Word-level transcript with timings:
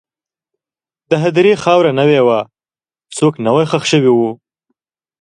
د 1.09 1.11
هدیرې 1.23 1.53
خاوره 1.63 1.91
نوې 1.99 2.19
وه، 2.27 2.39
څوک 3.17 3.33
نوی 3.45 3.65
ښخ 3.71 3.83
شوي 3.91 4.11
وو. 4.13 4.31